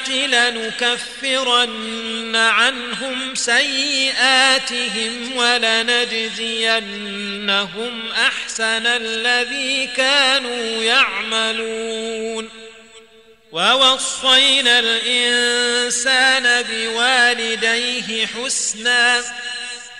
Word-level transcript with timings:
الصالحات 0.00 0.54
لنكفرن 0.54 2.36
عنهم 2.36 3.34
سيئاتهم 3.34 5.36
ولنجزينهم 5.36 6.82
أحسن 8.12 8.86
الذي 8.86 9.86
كانوا 9.86 10.82
يعملون 10.82 12.48
ووصينا 13.52 14.78
الإنسان 14.78 16.62
بوالديه 16.62 18.26
حسناً 18.26 19.22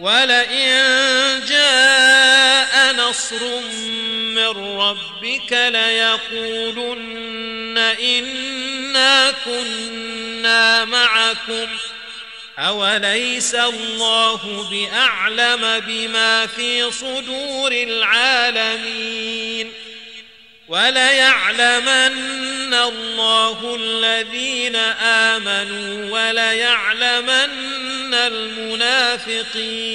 ولئن 0.00 0.70
جاء 1.48 2.94
نصر 2.94 3.60
من 4.34 4.78
ربك 4.78 5.52
ليقولن 5.52 7.10
إنا 7.78 9.30
كنا 9.44 10.84
معكم 10.84 11.68
أوليس 12.58 13.54
الله 13.54 14.68
بأعلم 14.70 15.80
بما 15.86 16.46
في 16.46 16.90
صدور 16.90 17.72
العالمين 17.72 19.72
وليعلمن 20.70 22.74
الله 22.74 23.76
الذين 23.80 24.76
آمنوا 25.02 26.10
وليعلمن 26.10 28.14
المنافقين. 28.14 29.90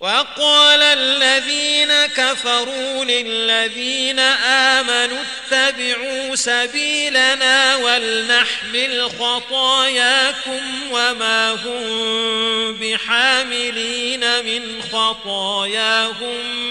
وقال 0.00 0.82
الذين 0.82 2.06
كفروا 2.06 3.04
للذين 3.04 4.18
آمنوا 4.18 5.18
اتبعوا 5.52 6.36
سبيلنا 6.36 7.76
ولنحمل 7.76 9.10
خطاياكم 9.20 10.60
وما 10.90 11.52
هم 11.52 12.72
بحاملين 12.72 14.44
من 14.44 14.82
خطاياهم 14.92 16.70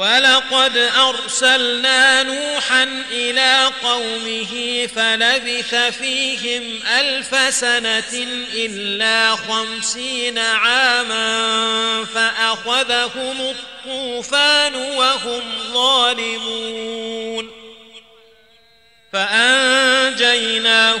ولقد 0.00 0.76
أرسلنا 0.76 2.22
نوحا 2.22 3.04
إلى 3.10 3.70
قومه 3.82 4.86
فلبث 4.96 5.74
فيهم 5.74 6.80
ألف 6.98 7.54
سنة 7.54 8.26
إلا 8.54 9.36
خمسين 9.36 10.38
عاما 10.38 12.04
فأخذهم 12.14 13.40
الطوفان 13.40 14.74
وهم 14.74 15.42
ظالمون 15.72 17.50
فأنجيناه 19.12 21.00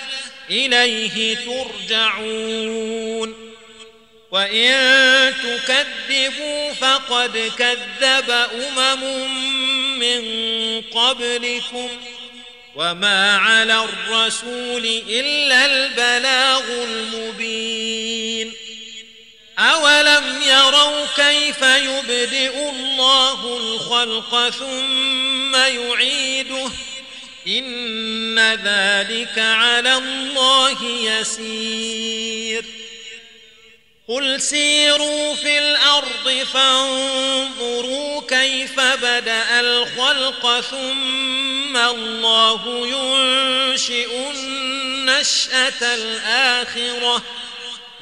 إليه 0.51 1.35
ترجعون. 1.35 3.35
وإن 4.31 5.33
تكذبوا 5.43 6.73
فقد 6.73 7.51
كذب 7.57 8.31
أمم 8.31 9.29
من 9.99 10.21
قبلكم. 10.81 11.89
وما 12.75 13.37
على 13.37 13.83
الرسول 13.83 15.01
إلا 15.09 15.65
البلاغ 15.65 16.83
المبين. 16.83 18.53
أولم 19.59 20.41
يروا 20.47 21.05
كيف 21.15 21.61
يبدئ 21.61 22.69
الله 22.69 23.57
الخلق 23.57 24.49
ثم 24.49 25.55
يعيده؟ 25.55 26.71
إن 27.47 28.39
ذلك 28.39 29.37
على 29.37 29.95
الله 29.95 30.85
يسير. 30.85 32.65
قل 34.07 34.41
سيروا 34.41 35.35
في 35.35 35.59
الأرض 35.59 36.45
فانظروا 36.53 38.21
كيف 38.27 38.79
بدأ 38.79 39.59
الخلق 39.59 40.59
ثم 40.59 41.77
الله 41.77 42.87
ينشئ 42.87 44.29
النشأة 44.31 45.95
الآخرة. 45.95 47.23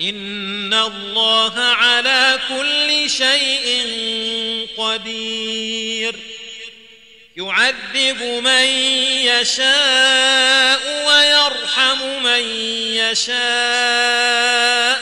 إن 0.01 0.73
الله 0.73 1.59
على 1.59 2.39
كل 2.49 3.09
شيء 3.09 3.87
قدير. 4.77 6.38
يعذب 7.39 8.21
من 8.43 8.65
يشاء 9.31 10.79
ويرحم 11.07 12.23
من 12.23 12.43
يشاء 12.99 14.99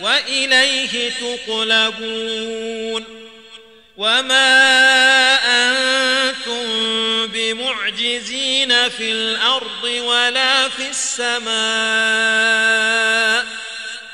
وإليه 0.00 1.10
تقلبون 1.10 3.04
وما 3.96 4.54
أنتم 5.44 6.66
بمعجزين 7.26 8.88
في 8.88 9.12
الأرض 9.12 9.84
ولا 9.84 10.68
في 10.68 10.88
السماء 10.88 11.56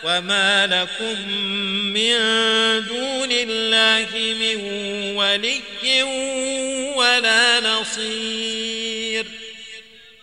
وما 0.05 0.67
لكم 0.67 1.29
من 1.93 2.17
دون 2.87 3.32
الله 3.51 4.09
من 4.15 4.57
ولي 5.17 6.03
ولا 6.97 7.61
نصير. 7.61 9.27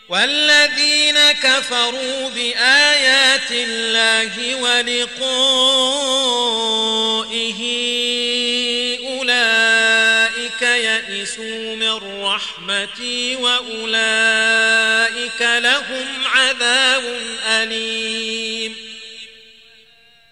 والذين 0.10 1.32
كفروا 1.32 2.30
بآيات 2.30 3.52
الله 3.52 4.56
ولقائه 4.56 5.20
أولئك 9.08 10.62
يئسوا 10.62 11.76
من 11.76 12.24
رحمتي 12.24 13.36
وأولئك 13.36 14.62
لهم 15.42 16.08
عذاب 16.26 17.04
أليم. 17.48 18.89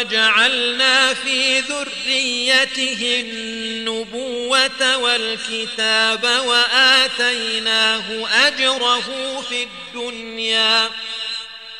وجعلنا 0.00 1.14
في 1.14 1.60
ذريته 1.60 3.20
النبوة 3.20 4.96
والكتاب 4.96 6.24
وآتيناه 6.24 8.28
أجره 8.46 9.40
في 9.48 9.62
الدنيا 9.62 10.90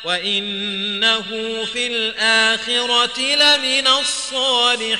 وإنه 0.03 1.23
في 1.73 1.87
الآخرة 1.87 3.21
لمن 3.21 3.87
الصالحين 3.87 4.99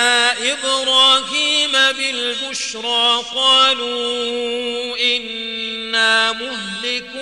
إبراهيم 0.63 1.71
بالبشرى 1.71 3.23
قالوا 3.35 4.97
إنا 4.97 6.31
مهلكو 6.31 7.21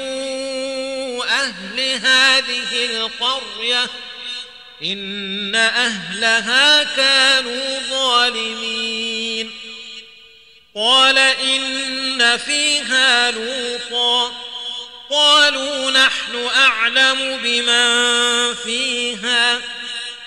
أهل 1.24 1.80
هذه 1.80 2.86
القرية 2.86 3.88
إن 4.84 5.56
أهلها 5.56 6.84
كانوا 6.84 7.80
ظالمين. 7.90 9.52
قال 10.76 11.18
إن 11.18 12.38
فيها 12.38 13.32
لوطا 13.32 14.32
قالوا 15.10 15.92
نحن 15.92 16.48
أعلم 16.56 17.40
بمن 17.44 18.56
فيها. 18.56 19.62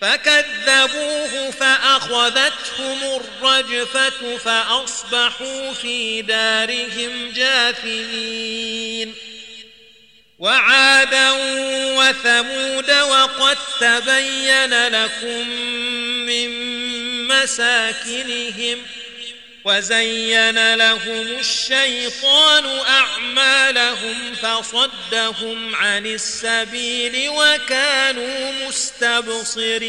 فكذبوه 0.00 1.50
فأخذتهم 1.50 2.98
الرجفة 3.02 4.36
فأصبحوا 4.36 5.72
في 5.72 6.22
دارهم 6.22 7.32
جاثمين. 7.32 9.14
وعادا 10.38 11.30
وثمود 11.96 12.90
وقد 12.90 13.58
تبين 13.80 14.88
لكم 14.88 15.48
من 16.26 16.48
مساكنهم 17.28 18.78
وزين 19.66 20.74
لهم 20.74 21.26
الشيطان 21.38 22.66
أعمالهم 22.88 24.34
فصدهم 24.34 25.74
عن 25.74 26.06
السبيل 26.06 27.28
وكانوا 27.28 28.52
مستبصرين 28.68 29.80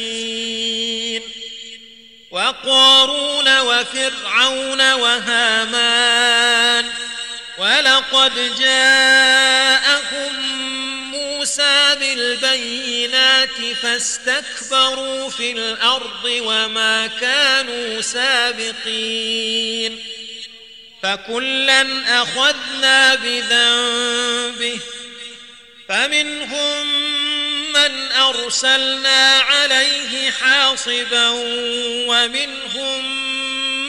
وقارون 2.32 3.60
وفرعون 3.60 4.94
وهامان 4.94 6.86
ولقد 7.58 8.58
جاءهم 8.60 10.38
موسى 11.48 11.96
بالبينات 12.00 13.76
فاستكبروا 13.82 15.30
في 15.30 15.52
الأرض 15.52 16.26
وما 16.26 17.08
كانوا 17.08 18.02
سابقين 18.02 20.00
فكلا 21.04 22.22
أخذنا 22.22 23.16
بذنبه 23.16 24.80
فمنهم 25.90 26.88
من 27.74 28.12
أرسلنا 28.12 29.40
عليه 29.40 30.32
حاصبا 30.32 31.30
ومنهم 32.08 33.27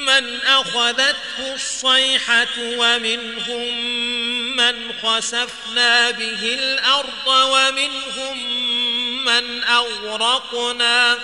من 0.08 0.40
أخذته 0.46 1.54
الصيحة 1.54 2.46
ومنهم 2.58 3.78
من 4.56 4.92
خسفنا 5.02 6.10
به 6.10 6.56
الأرض 6.58 7.26
ومنهم 7.26 8.38
من 9.24 9.64
أغرقنا 9.64 11.18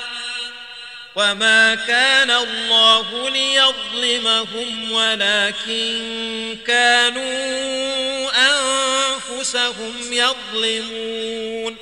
وما 1.17 1.75
كان 1.75 2.31
الله 2.31 3.31
ليظلمهم 3.31 4.93
ولكن 4.93 6.59
كانوا 6.67 8.31
أنفسهم 8.37 9.95
يظلمون 10.13 11.77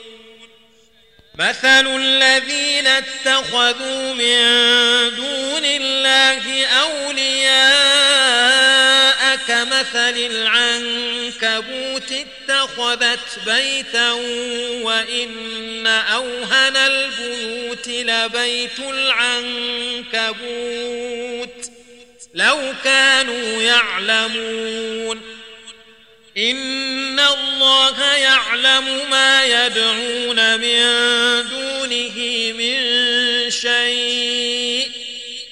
مثل 1.35 1.87
الذين 1.87 2.87
اتخذوا 2.87 4.15
من 4.15 5.17
دون 5.17 5.52
الله 6.07 6.67
أولياء 6.67 7.63
كمثل 9.49 10.17
العنكبوت 10.31 12.13
اتخذت 12.13 13.39
بيتا 13.47 14.13
وإن 14.83 15.87
أوهن 15.87 16.77
البيوت 16.77 17.89
لبيت 17.89 18.79
العنكبوت 20.13 20.51
لو 22.35 22.75
كانوا 22.85 23.63
يعلمون 23.63 25.21
إن 26.39 27.21
الله 27.21 28.15
يعلم 28.15 29.11
ما 29.11 29.45
يدعون 29.45 30.61
من 30.61 30.83
دونه 31.49 32.17
من 32.59 33.51
شيء 33.51 34.82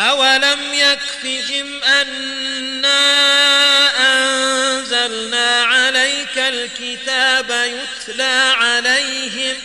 أولم 0.00 0.74
يكفهم 0.74 1.82
أنا 1.82 3.00
أنزلنا 4.00 5.62
عليك 5.62 6.38
الكتاب 6.38 7.50
يتلى 7.50 8.54
عليهم 8.56 9.56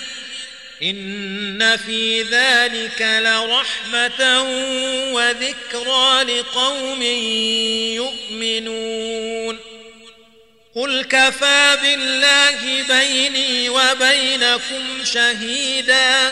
إن 0.83 1.77
في 1.77 2.23
ذلك 2.23 3.01
لرحمة 3.01 4.41
وذكرى 5.13 6.23
لقوم 6.23 7.01
يؤمنون 7.93 9.59
قل 10.75 11.03
كفى 11.03 11.77
بالله 11.81 12.83
بيني 12.87 13.69
وبينكم 13.69 15.03
شهيدا 15.03 16.31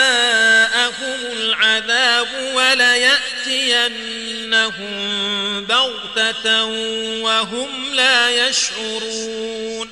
وليأتينهم 3.51 4.91
بغتة 5.65 6.63
وهم 7.23 7.93
لا 7.93 8.47
يشعرون. 8.47 9.91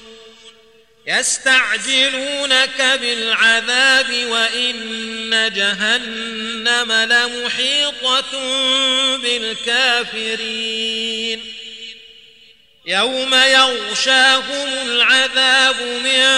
يستعجلونك 1.08 2.82
بالعذاب 3.02 4.26
وإن 4.26 5.52
جهنم 5.56 6.91
لمحيطة 6.91 8.32
بالكافرين. 9.17 10.60
يوم 12.86 13.36
يغشاهم 13.36 14.67
العذاب 14.86 15.82
من 15.82 16.28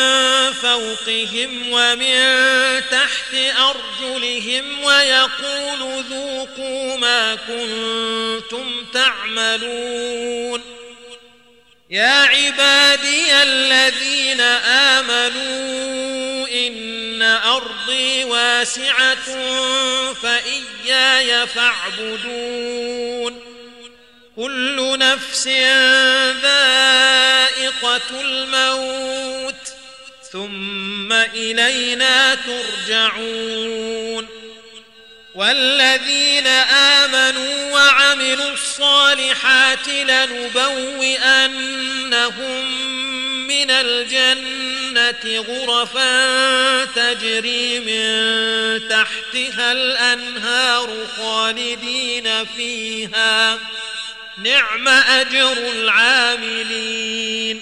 فوقهم 0.72 1.72
ومن 1.72 2.20
تحت 2.92 3.34
أرجلهم 3.60 4.84
ويقول 4.84 6.04
ذوقوا 6.10 6.98
ما 6.98 7.36
كنتم 7.36 8.86
تعملون. 8.94 10.62
يا 11.90 12.22
عبادي 12.24 13.44
الذين 13.44 14.42
آمنوا 15.02 16.48
إن 16.48 17.22
أرضي 17.22 18.24
واسعة 18.24 19.16
فإياي 20.14 21.48
فاعبدون. 21.48 23.40
كل 24.36 25.00
نفس 25.00 25.48
ذائقة 26.42 28.02
الموت. 28.22 29.61
ثم 30.32 31.14
إلينا 31.14 32.36
ترجعون 32.36 34.28
والذين 35.36 36.48
آمنوا 36.48 37.72
وعملوا 37.72 38.54
الصالحات 38.54 39.88
لنبوئنهم 39.88 41.52
من 43.48 43.72
الجنة 43.72 45.46
غرفا 45.48 46.86
تجري 46.86 47.80
من 47.80 48.90
تحتها 48.90 49.72
الأنهار 49.72 51.08
خالدين 51.18 52.46
فيها. 52.46 53.60
نعم 54.38 54.88
أجر 54.88 55.72
العاملين. 55.72 57.62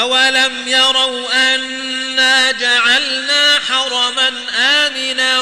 أولم 0.00 0.68
يروا 0.68 1.54
أنا 1.54 2.52
جعلنا 2.52 3.58
حرما 3.68 4.32
آمنا 4.58 5.40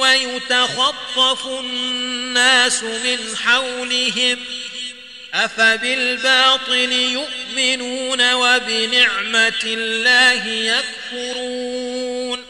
ويتخطف 0.00 1.46
الناس 1.46 2.82
من 2.82 3.18
حولهم 3.44 4.38
أفبالباطل 5.34 6.92
يؤمنون 6.92 8.32
وبنعمة 8.32 9.62
الله 9.64 10.46
يكفرون 10.46 12.49